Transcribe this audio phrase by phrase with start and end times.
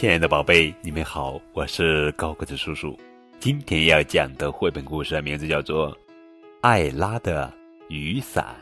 [0.00, 2.98] 亲爱的宝贝，你们好，我是高个子叔叔。
[3.38, 5.92] 今天要讲的绘本故事名字叫做
[6.62, 7.52] 《艾拉的
[7.90, 8.56] 雨伞》，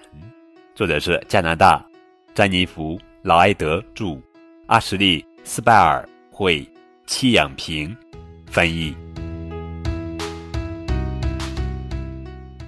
[0.75, 1.81] 作者是加拿大
[2.35, 4.21] 詹妮弗·劳埃德著，
[4.67, 6.69] 阿什利·斯拜尔绘，
[7.07, 7.97] 戚养平
[8.49, 8.93] 翻译。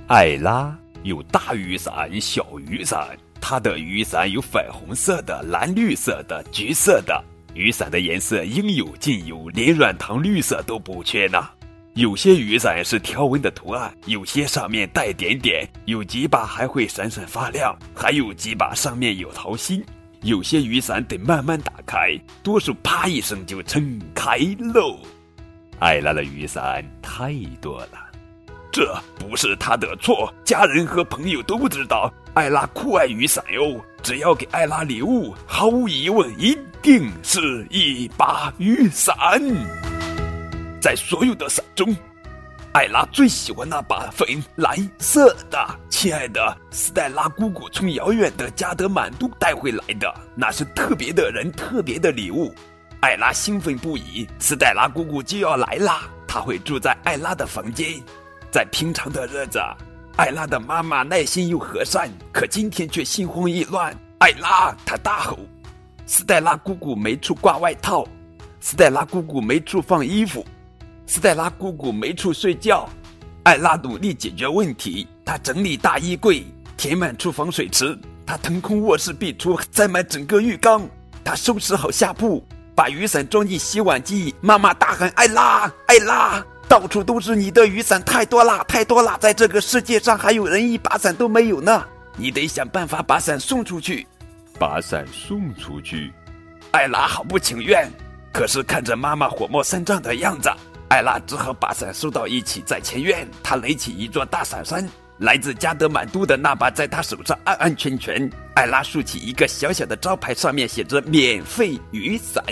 [0.07, 7.21] 艾拉有大雨伞、小雨伞，她的雨伞有粉红色的、蓝绿色的、橘色的。
[7.55, 11.49] 雨伞的颜色应有尽有，连软糖绿色都不缺呢。
[11.95, 19.85] 有些雨伞是条纹的图案，有些上面带点点，有几把还会闪闪发亮，还有几把上面有桃心。
[20.23, 24.99] 有些雨伞得慢慢打开，多数啪一声就撑开喽。
[25.81, 27.99] 艾拉的雨伞太多了，
[28.71, 33.83] 这不是她的错，家人和朋友都不知道艾拉酷爱雨伞哟。
[34.03, 39.15] 只要给艾拉礼物，毫无疑问一定是一把雨伞。
[40.81, 41.95] 在所有的伞中，
[42.73, 45.59] 艾拉最喜欢那把粉蓝色的。
[45.91, 52.55] 亲爱的斯黛拉姑姑从遥远的加德满都带回来的，那是特别的人、特别的礼物。
[53.01, 56.03] 艾拉兴奋不已，斯黛拉姑姑就要来啦！
[56.27, 58.01] 她会住在艾拉的房间。
[58.51, 59.61] 在平常的日子，
[60.17, 63.95] 艾拉的妈妈耐心又和善，可今天却心慌意乱。
[64.21, 65.39] 艾拉，她大吼
[66.13, 68.05] ：“斯黛拉姑姑没处挂外套，
[68.59, 70.45] 斯黛拉姑姑没处放衣服。”
[71.07, 72.89] 斯黛拉姑姑没处睡觉，
[73.45, 75.07] 艾拉努力解决问题。
[75.25, 76.45] 她整理大衣柜，
[76.77, 77.97] 填满厨房水池。
[78.27, 80.85] 她腾空卧室壁橱，塞满整个浴缸。
[81.23, 82.45] 她收拾好下铺，
[82.75, 84.35] 把雨伞装进洗碗机。
[84.41, 89.17] 妈妈大喊：“艾拉，艾拉，到处都是你的雨伞，太多啦，太多啦！
[89.21, 91.85] 在这个世界上，还有人一把伞都没有呢。
[92.17, 94.09] 你得想办法把伞送出去，
[94.61, 96.13] 把伞送出去。”
[96.73, 97.91] 艾拉好不情愿，
[98.31, 100.51] 可是看着妈妈火冒三丈的样子。
[100.91, 104.87] 艾拉只好把伞收到一起，在前院，她垒起一座大伞山。
[105.19, 108.31] 来自加德满都的那把在他手上安安全全。
[108.55, 112.43] 艾拉竖起一个小小的招牌，上面写着“免费雨伞”。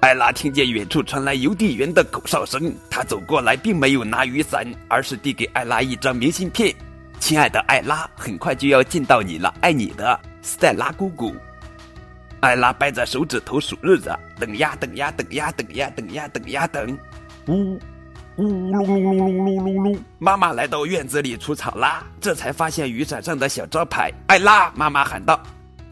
[0.00, 6.74] 艾拉听见远处传来邮递员的口哨声，他走过来，并没有拿雨伞，而是递给艾拉一张明信片
[7.18, 11.34] ：“亲爱的艾拉，很快就要见到你了，爱你的斯黛拉姑姑。”
[12.40, 16.98] 艾拉掰着手指头数日子，等呀等呀等呀等呀等呀等呀等。
[17.48, 17.80] 呜，
[18.36, 19.98] 呜隆隆隆隆隆隆隆！
[20.18, 24.12] 妈妈来到院子里除草啦，这才发现雨伞上的小招牌。
[24.26, 25.42] 艾拉，妈妈喊道：“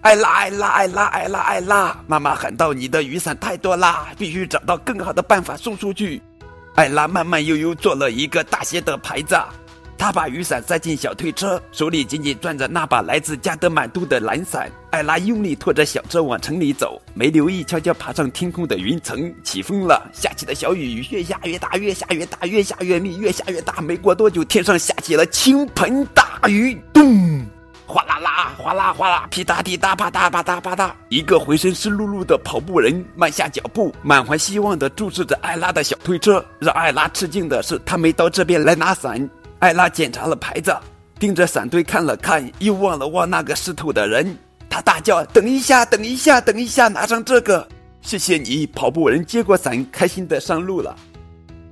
[0.02, 6.20] 艾拉，艾拉，艾拉，艾拉，艾拉！”妈妈喊道：“你的雨伞太多啦，必须找到更好的办法送出去。”
[6.76, 9.38] 艾拉慢慢悠悠做了一个大些的牌子。
[10.02, 14.68] 他把雨伞塞进小推车，手里紧紧攥着那把来自加德满都的蓝伞。
[14.90, 19.32] 艾拉用力拖着小车往城里走，没留意悄悄爬上天空的云层。
[19.44, 23.80] 起风了，下起的小雨越下越大，越下越大，越下越密，越下越大。
[23.80, 27.46] 没过多久，天上下起了倾盆大雨，咚，
[27.86, 30.90] 哗啦啦，哗啦哗啦，噼嗒滴嗒，啪嗒啪嗒啪嗒。
[31.10, 36.44] 一个浑身湿漉漉的跑步人慢下脚步，满怀希望地注视着艾拉的小推车。
[36.58, 39.30] 让艾拉吃惊的是，他没到这边来拿伞。
[39.62, 40.76] 艾拉检查了牌子，
[41.20, 44.36] 盯着伞堆看了看，又望了望那个湿透的人。
[44.68, 47.68] 他大叫：“等一下，等一下，等一下，拿上这个！”
[48.02, 50.96] 谢谢你，跑步人接过伞，开心的上路了。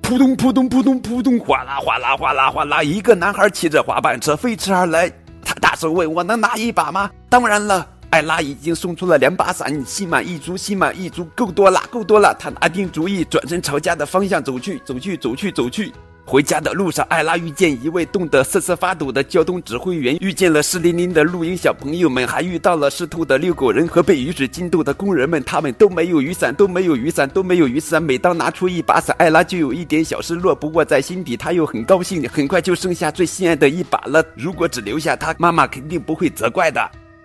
[0.03, 5.11] 扑通扑通扑通扑通，哗啦哗啦哗啦哗啦，一个男孩骑着滑板车飞驰而来。
[5.45, 12.33] 他大声问：“我能拿一把吗？”“当然了。”艾拉已经送出了两把伞，心满意足，心满意足，够多了，够多了。
[12.39, 15.93] 他拿定主意，转身朝家的方向走去，走去，走去，走去。
[16.31, 25.43] 回家的路上，艾拉遇见一位冻得瑟瑟发抖的交通指挥员，遇见了湿淋淋的露营小朋友们，还遇到了湿透的遛狗人和被雨水浸透的工人们。
[25.43, 28.01] 他们都没有雨伞，都没有雨伞，都没有雨伞。
[28.01, 30.55] 每当拿出一把伞，艾拉就有一点小失落。
[30.55, 32.23] 不过在心底，她又很高兴。
[32.29, 34.25] 很快就剩下最心爱的一把了。
[34.37, 36.81] 如果只留下它，妈妈肯定不会责怪的。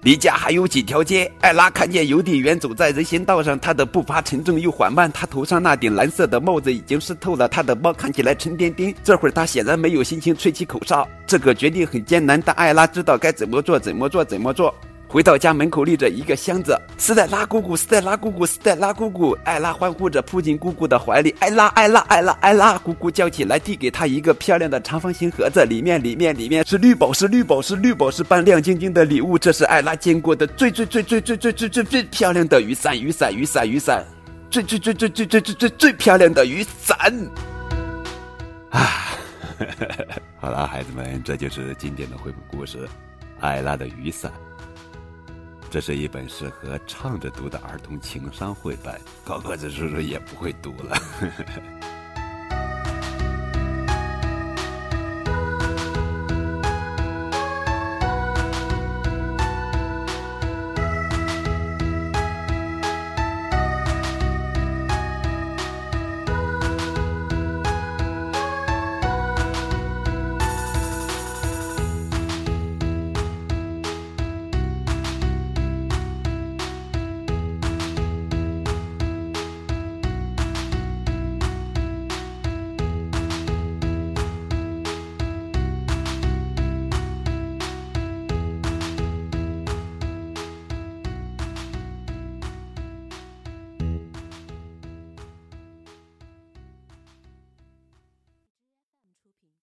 [0.06, 8.94] 离家还有几条街，艾拉看见邮递员走在人行道上，他的步伐沉重又缓慢，他头上那顶蓝色的帽子已经湿透了，他的包看起来沉甸甸。
[9.04, 14.72] 这会儿他显然没有心情吹起口哨，这个决定很艰难，但艾拉知道该怎么做，怎么做，怎么做。
[15.16, 34.04] 回到家门口立着一个箱子，斯黛拉姑姑，斯黛拉姑姑，斯黛拉姑姑，艾拉欢呼着扑进姑姑的怀里，艾拉，艾拉，艾拉，艾拉，姑姑叫起来，递给她一个漂亮的长方形盒子，里面，里面，里面是绿宝石，绿宝石，绿宝石般亮晶晶的礼物，这是艾拉见过的最最最最最最最最最漂亮的雨伞，雨伞，雨伞，雨伞，
[34.50, 36.98] 最最最最最最最最最漂亮的雨伞。
[38.70, 39.16] 啊，
[40.42, 42.80] 好了，孩子们，这就是经典的绘本故事
[43.40, 44.30] 《艾拉的雨伞》。
[45.76, 50.98] 这是一本适合唱着读的儿童情商绘本，高个子叔叔也不会读了。